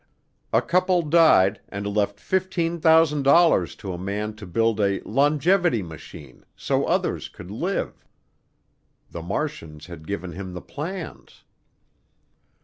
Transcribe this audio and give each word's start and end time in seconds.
A 0.51 0.63
couple 0.63 1.03
died 1.03 1.61
and 1.69 1.85
left 1.85 2.17
$15,000 2.17 3.77
to 3.77 3.93
a 3.93 3.97
man 3.99 4.33
to 4.35 4.47
build 4.47 4.79
a 4.79 4.99
"longevity 5.01 5.83
machine" 5.83 6.43
so 6.55 6.85
others 6.85 7.29
could 7.29 7.51
live. 7.51 8.03
The 9.11 9.21
Martians 9.21 9.85
had 9.85 10.07
given 10.07 10.31
him 10.31 10.53
the 10.53 10.61
plans. 10.63 11.43